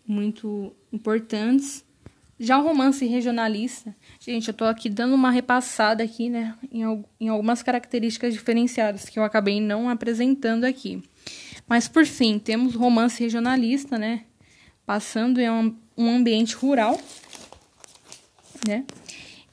Muito 0.06 0.72
importantes. 0.92 1.84
Já 2.38 2.58
o 2.58 2.62
romance 2.62 3.04
regionalista, 3.06 3.96
gente, 4.20 4.48
eu 4.48 4.54
tô 4.54 4.66
aqui 4.66 4.90
dando 4.90 5.14
uma 5.14 5.30
repassada 5.30 6.04
aqui, 6.04 6.28
né, 6.28 6.54
em, 6.70 6.82
em 7.18 7.28
algumas 7.28 7.62
características 7.62 8.34
diferenciadas 8.34 9.08
que 9.08 9.18
eu 9.18 9.24
acabei 9.24 9.58
não 9.58 9.88
apresentando 9.88 10.64
aqui. 10.64 11.02
Mas 11.66 11.88
por 11.88 12.04
fim, 12.04 12.38
temos 12.38 12.74
romance 12.74 13.22
regionalista, 13.22 13.96
né, 13.96 14.24
passando 14.84 15.40
em 15.40 15.48
um, 15.48 15.74
um 15.96 16.10
ambiente 16.10 16.54
rural, 16.54 17.00
né, 18.68 18.84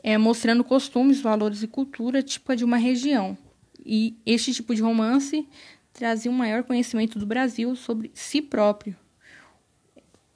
é, 0.03 0.17
mostrando 0.17 0.61
costumes, 0.61 1.21
valores 1.21 1.63
e 1.63 1.67
cultura 1.67 2.21
típica 2.21 2.53
de 2.53 2.65
uma 2.65 2.75
região. 2.75 3.37
E 3.85 4.17
este 4.25 4.53
tipo 4.53 4.75
de 4.75 4.81
romance 4.81 5.47
trazia 5.93 6.31
um 6.31 6.33
maior 6.33 6.63
conhecimento 6.63 7.19
do 7.19 7.25
Brasil 7.25 7.75
sobre 7.75 8.11
si 8.13 8.41
próprio, 8.41 8.95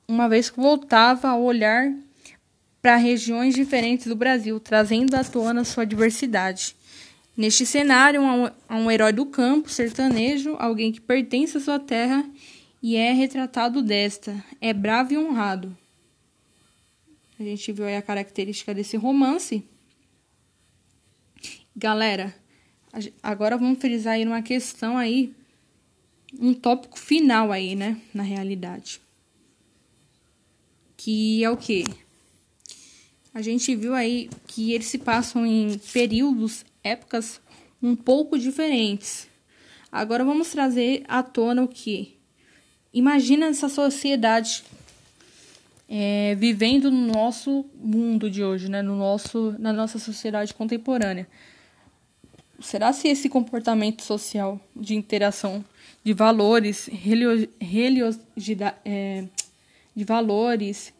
uma 0.07 0.29
vez 0.29 0.49
que 0.49 0.57
voltava 0.57 1.27
a 1.27 1.37
olhar 1.37 1.91
para 2.81 2.95
regiões 2.95 3.55
diferentes 3.55 4.07
do 4.07 4.15
Brasil, 4.15 4.59
trazendo 4.59 5.15
à 5.15 5.23
tona 5.23 5.65
sua 5.65 5.85
diversidade. 5.85 6.75
Neste 7.35 7.65
cenário, 7.65 8.21
há 8.69 8.75
um, 8.75 8.89
herói 8.89 9.11
do 9.11 9.25
campo, 9.25 9.69
sertanejo, 9.69 10.55
alguém 10.57 10.91
que 10.91 11.01
pertence 11.01 11.57
à 11.57 11.59
sua 11.59 11.79
terra 11.79 12.23
e 12.81 12.95
é 12.95 13.11
retratado 13.11 13.81
desta. 13.81 14.43
É 14.61 14.73
bravo 14.73 15.13
e 15.13 15.17
honrado. 15.17 15.75
A 17.39 17.43
gente 17.43 17.71
viu 17.71 17.85
aí 17.85 17.95
a 17.95 18.01
característica 18.01 18.73
desse 18.73 18.97
romance. 18.97 19.63
Galera, 21.75 22.33
agora 23.21 23.57
vamos 23.57 23.79
frisar 23.79 24.13
aí 24.13 24.25
uma 24.25 24.41
questão 24.41 24.97
aí 24.97 25.35
um 26.39 26.53
tópico 26.53 26.99
final 26.99 27.51
aí, 27.51 27.75
né, 27.75 27.99
na 28.13 28.23
realidade. 28.23 29.01
Que 30.95 31.43
é 31.43 31.49
o 31.49 31.57
quê? 31.57 31.83
A 33.33 33.41
gente 33.41 33.75
viu 33.75 33.93
aí 33.93 34.29
que 34.47 34.73
eles 34.73 34.87
se 34.87 34.97
passam 34.97 35.45
em 35.45 35.77
períodos, 35.93 36.65
épocas 36.83 37.39
um 37.81 37.95
pouco 37.95 38.37
diferentes. 38.37 39.27
Agora 39.91 40.25
vamos 40.25 40.49
trazer 40.49 41.03
à 41.07 41.21
tona 41.21 41.63
o 41.63 41.67
que? 41.67 42.17
Imagina 42.93 43.45
essa 43.47 43.69
sociedade 43.69 44.63
é, 45.87 46.35
vivendo 46.35 46.89
no 46.89 47.13
nosso 47.13 47.65
mundo 47.75 48.29
de 48.29 48.43
hoje, 48.43 48.69
né? 48.69 48.81
no 48.81 48.95
nosso, 48.95 49.55
na 49.59 49.71
nossa 49.71 49.99
sociedade 49.99 50.53
contemporânea. 50.53 51.27
Será 52.59 52.91
se 52.91 53.07
esse 53.07 53.29
comportamento 53.29 54.01
social 54.01 54.59
de 54.75 54.95
interação 54.95 55.63
de 56.03 56.13
valores, 56.13 56.89
é, 58.85 59.23
de 59.95 60.03
valores, 60.03 60.91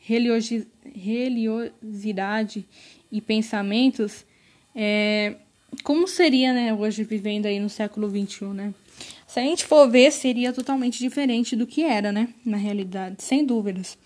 religiosidade 0.00 2.66
e 3.12 3.20
pensamentos, 3.20 4.24
é, 4.74 5.36
como 5.82 6.08
seria, 6.08 6.52
né, 6.52 6.74
hoje 6.74 7.04
vivendo 7.04 7.46
aí 7.46 7.58
no 7.58 7.68
século 7.68 8.08
XXI, 8.08 8.46
né? 8.46 8.74
Se 9.26 9.40
a 9.40 9.42
gente 9.42 9.64
for 9.64 9.90
ver, 9.90 10.12
seria 10.12 10.52
totalmente 10.52 10.98
diferente 10.98 11.56
do 11.56 11.66
que 11.66 11.82
era, 11.82 12.12
né, 12.12 12.28
na 12.44 12.56
realidade, 12.56 13.22
sem 13.22 13.44
dúvidas. 13.44 13.98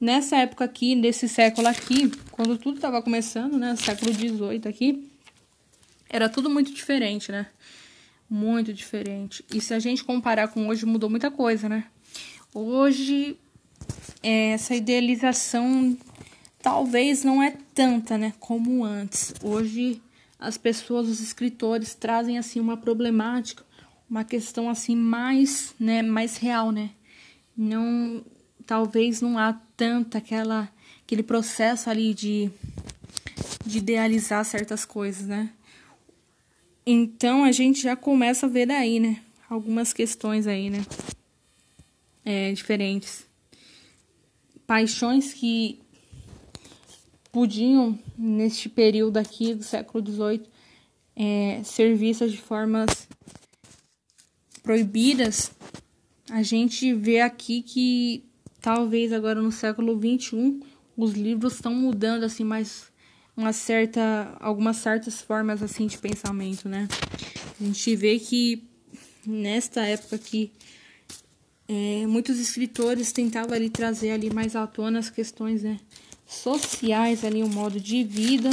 Nessa 0.00 0.38
época 0.38 0.64
aqui, 0.64 0.94
nesse 0.94 1.28
século 1.28 1.68
aqui, 1.68 2.10
quando 2.32 2.58
tudo 2.58 2.76
estava 2.76 3.00
começando, 3.00 3.56
né, 3.56 3.76
século 3.76 4.12
XVIII 4.12 4.68
aqui, 4.68 5.11
era 6.12 6.28
tudo 6.28 6.48
muito 6.50 6.72
diferente, 6.72 7.32
né? 7.32 7.46
muito 8.32 8.72
diferente. 8.72 9.44
E 9.52 9.60
se 9.60 9.74
a 9.74 9.78
gente 9.78 10.02
comparar 10.02 10.48
com 10.48 10.66
hoje, 10.68 10.86
mudou 10.86 11.10
muita 11.10 11.30
coisa, 11.30 11.68
né? 11.68 11.84
Hoje, 12.54 13.36
essa 14.22 14.74
idealização 14.74 15.96
talvez 16.62 17.24
não 17.24 17.42
é 17.42 17.54
tanta, 17.74 18.16
né, 18.16 18.32
como 18.40 18.84
antes. 18.84 19.34
Hoje, 19.42 20.00
as 20.38 20.56
pessoas, 20.56 21.08
os 21.08 21.20
escritores 21.20 21.94
trazem 21.94 22.38
assim 22.38 22.58
uma 22.58 22.76
problemática, 22.76 23.64
uma 24.08 24.24
questão 24.24 24.70
assim 24.70 24.96
mais, 24.96 25.74
né, 25.78 26.00
mais 26.00 26.38
real, 26.38 26.72
né? 26.72 26.90
Não, 27.54 28.24
talvez 28.66 29.20
não 29.20 29.38
há 29.38 29.52
tanta 29.76 30.18
aquela 30.18 30.72
aquele 31.04 31.22
processo 31.22 31.90
ali 31.90 32.14
de 32.14 32.50
de 33.66 33.78
idealizar 33.78 34.42
certas 34.44 34.86
coisas, 34.86 35.26
né? 35.26 35.50
Então 36.84 37.44
a 37.44 37.52
gente 37.52 37.80
já 37.80 37.94
começa 37.94 38.46
a 38.46 38.48
ver 38.48 38.66
daí, 38.66 38.98
né? 38.98 39.22
Algumas 39.48 39.92
questões 39.92 40.46
aí, 40.46 40.68
né? 40.68 40.84
É, 42.24 42.52
diferentes. 42.52 43.24
Paixões 44.66 45.32
que 45.32 45.78
podiam, 47.30 47.98
neste 48.16 48.68
período 48.68 49.16
aqui 49.16 49.54
do 49.54 49.62
século 49.62 50.04
XVIII, 50.04 50.42
é, 51.14 51.62
ser 51.64 51.94
vistas 51.96 52.32
de 52.32 52.38
formas 52.38 53.08
proibidas, 54.62 55.52
a 56.30 56.42
gente 56.42 56.92
vê 56.94 57.20
aqui 57.20 57.62
que 57.62 58.24
talvez 58.60 59.12
agora 59.12 59.40
no 59.40 59.50
século 59.50 59.98
XXI 59.98 60.60
os 60.96 61.12
livros 61.12 61.54
estão 61.54 61.74
mudando 61.74 62.24
assim 62.24 62.44
mais 62.44 62.91
uma 63.36 63.52
certa 63.52 64.36
algumas 64.40 64.76
certas 64.76 65.20
formas 65.20 65.62
assim 65.62 65.86
de 65.86 65.98
pensamento, 65.98 66.68
né? 66.68 66.88
A 67.60 67.64
gente 67.64 67.96
vê 67.96 68.18
que 68.18 68.62
nesta 69.26 69.82
época 69.82 70.16
aqui 70.16 70.52
é, 71.68 72.06
muitos 72.06 72.38
escritores 72.38 73.12
tentavam 73.12 73.54
ali 73.54 73.70
trazer 73.70 74.10
ali 74.10 74.30
mais 74.32 74.54
à 74.54 74.66
tona 74.66 74.98
as 74.98 75.08
questões 75.08 75.62
né, 75.62 75.80
sociais 76.26 77.24
ali 77.24 77.42
o 77.42 77.48
modo 77.48 77.80
de 77.80 78.04
vida 78.04 78.50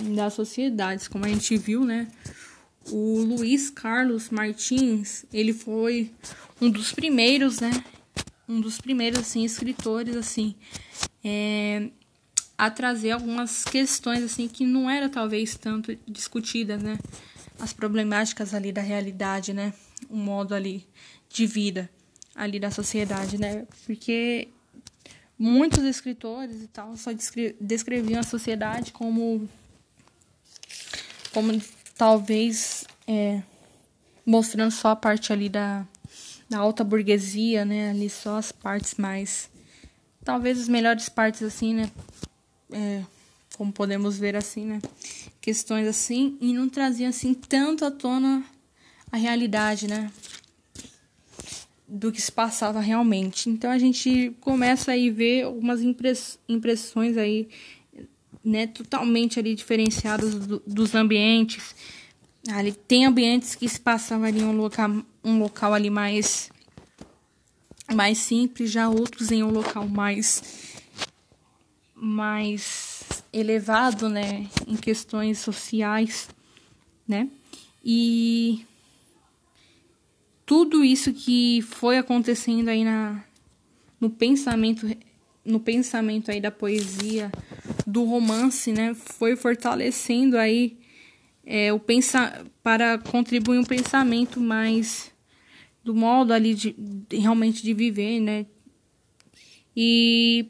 das 0.00 0.34
sociedades, 0.34 1.08
como 1.08 1.24
a 1.24 1.28
gente 1.28 1.56
viu, 1.56 1.84
né? 1.84 2.08
O 2.90 3.22
Luiz 3.22 3.70
Carlos 3.70 4.30
Martins, 4.30 5.24
ele 5.32 5.52
foi 5.52 6.10
um 6.60 6.70
dos 6.70 6.92
primeiros, 6.92 7.60
né? 7.60 7.70
Um 8.48 8.60
dos 8.60 8.78
primeiros 8.78 9.20
assim 9.20 9.44
escritores 9.44 10.16
assim 10.16 10.54
é, 11.24 11.88
a 12.56 12.70
trazer 12.70 13.12
algumas 13.12 13.64
questões 13.64 14.22
assim 14.22 14.48
que 14.48 14.64
não 14.64 14.88
era 14.88 15.08
talvez 15.08 15.56
tanto 15.56 15.96
discutidas, 16.06 16.82
né? 16.82 16.98
As 17.58 17.72
problemáticas 17.72 18.54
ali 18.54 18.72
da 18.72 18.82
realidade, 18.82 19.52
né? 19.52 19.72
um 20.10 20.18
modo 20.18 20.54
ali 20.54 20.86
de 21.28 21.46
vida 21.46 21.90
ali 22.34 22.58
da 22.58 22.70
sociedade, 22.70 23.38
né? 23.38 23.66
Porque 23.86 24.48
muitos 25.38 25.82
escritores 25.84 26.62
e 26.62 26.68
tal 26.68 26.96
só 26.96 27.10
descreviam 27.60 28.20
a 28.20 28.24
sociedade 28.24 28.92
como 28.92 29.48
como 31.32 31.60
talvez 31.96 32.84
é, 33.06 33.42
mostrando 34.24 34.70
só 34.70 34.88
a 34.88 34.96
parte 34.96 35.32
ali 35.32 35.48
da, 35.48 35.84
da 36.48 36.58
alta 36.58 36.84
burguesia, 36.84 37.64
né? 37.64 37.90
Ali 37.90 38.08
só 38.08 38.38
as 38.38 38.52
partes 38.52 38.94
mais 38.96 39.50
talvez 40.24 40.60
as 40.60 40.68
melhores 40.68 41.08
partes 41.08 41.42
assim, 41.42 41.74
né? 41.74 41.90
É, 42.72 43.02
como 43.56 43.72
podemos 43.72 44.18
ver 44.18 44.36
assim, 44.36 44.64
né? 44.64 44.80
Questões 45.40 45.86
assim 45.86 46.36
e 46.40 46.52
não 46.52 46.68
trazia 46.68 47.08
assim 47.08 47.34
tanto 47.34 47.84
à 47.84 47.90
tona 47.90 48.44
a 49.10 49.16
realidade, 49.16 49.86
né? 49.86 50.10
Do 51.86 52.10
que 52.10 52.20
se 52.20 52.32
passava 52.32 52.80
realmente. 52.80 53.48
Então 53.48 53.70
a 53.70 53.78
gente 53.78 54.34
começa 54.40 54.92
aí 54.92 55.10
ver 55.10 55.44
algumas 55.44 55.82
impress 55.82 56.38
impressões 56.48 57.16
aí, 57.16 57.48
né? 58.44 58.66
Totalmente 58.66 59.38
ali 59.38 59.54
diferenciadas 59.54 60.34
do, 60.34 60.62
dos 60.66 60.94
ambientes. 60.94 61.74
Ali 62.50 62.72
tem 62.72 63.06
ambientes 63.06 63.54
que 63.54 63.68
se 63.68 63.80
passavam 63.80 64.26
ali 64.26 64.40
em 64.40 64.44
um 64.44 64.56
local, 64.56 64.90
um 65.22 65.38
local 65.38 65.72
ali 65.72 65.90
mais 65.90 66.50
mais 67.94 68.18
simples, 68.18 68.70
já 68.70 68.88
outros 68.88 69.30
em 69.30 69.42
um 69.42 69.50
local 69.50 69.86
mais 69.86 70.73
mais 72.04 73.24
elevado, 73.32 74.08
né, 74.08 74.46
em 74.66 74.76
questões 74.76 75.38
sociais, 75.38 76.28
né? 77.08 77.28
E 77.84 78.64
tudo 80.44 80.84
isso 80.84 81.12
que 81.12 81.62
foi 81.62 81.98
acontecendo 81.98 82.68
aí 82.68 82.84
na 82.84 83.24
no 84.00 84.10
pensamento 84.10 84.86
no 85.44 85.60
pensamento 85.60 86.30
aí 86.30 86.40
da 86.40 86.50
poesia, 86.50 87.30
do 87.86 88.04
romance, 88.04 88.72
né, 88.72 88.94
foi 88.94 89.36
fortalecendo 89.36 90.38
aí 90.38 90.78
é, 91.44 91.70
o 91.72 91.78
pensa 91.78 92.46
para 92.62 92.96
contribuir 92.96 93.58
um 93.58 93.64
pensamento 93.64 94.40
mais 94.40 95.12
do 95.82 95.94
modo 95.94 96.32
ali 96.32 96.54
de, 96.54 96.74
de 96.78 97.16
realmente 97.18 97.62
de 97.62 97.74
viver, 97.74 98.20
né? 98.20 98.46
E 99.76 100.46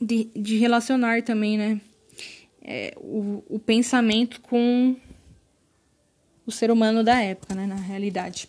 de, 0.00 0.30
de 0.34 0.56
relacionar 0.56 1.22
também, 1.22 1.58
né? 1.58 1.80
É, 2.62 2.94
o, 2.98 3.42
o 3.48 3.58
pensamento 3.58 4.40
com 4.40 4.96
o 6.46 6.52
ser 6.52 6.70
humano 6.70 7.02
da 7.02 7.20
época, 7.20 7.54
né? 7.54 7.66
Na 7.66 7.76
realidade. 7.76 8.48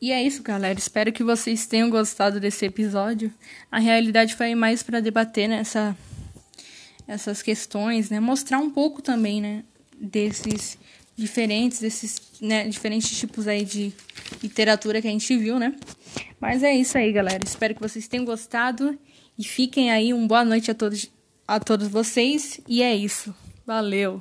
E 0.00 0.12
é 0.12 0.22
isso, 0.22 0.42
galera. 0.42 0.78
Espero 0.78 1.12
que 1.12 1.24
vocês 1.24 1.66
tenham 1.66 1.88
gostado 1.88 2.38
desse 2.38 2.66
episódio. 2.66 3.32
A 3.70 3.78
realidade 3.78 4.34
foi 4.34 4.54
mais 4.54 4.82
para 4.82 5.00
debater 5.00 5.48
nessa 5.48 5.96
essas 7.08 7.40
questões, 7.40 8.10
né? 8.10 8.20
Mostrar 8.20 8.58
um 8.58 8.70
pouco 8.70 9.00
também, 9.00 9.40
né? 9.40 9.64
Desses 9.98 10.76
diferentes, 11.16 11.80
desses 11.80 12.20
né, 12.40 12.68
diferentes 12.68 13.18
tipos 13.18 13.48
aí 13.48 13.64
de 13.64 13.92
literatura 14.42 15.00
que 15.00 15.08
a 15.08 15.10
gente 15.10 15.36
viu, 15.36 15.58
né? 15.58 15.74
Mas 16.38 16.62
é 16.62 16.74
isso 16.74 16.98
aí, 16.98 17.10
galera. 17.10 17.42
Espero 17.44 17.74
que 17.74 17.80
vocês 17.80 18.06
tenham 18.06 18.24
gostado 18.24 18.98
e 19.38 19.44
fiquem 19.44 19.90
aí. 19.90 20.12
Uma 20.12 20.26
boa 20.26 20.44
noite 20.44 20.70
a 20.70 20.74
todos, 20.74 21.10
a 21.46 21.58
todos 21.60 21.88
vocês. 21.88 22.60
E 22.68 22.82
é 22.82 22.94
isso. 22.94 23.34
Valeu! 23.66 24.14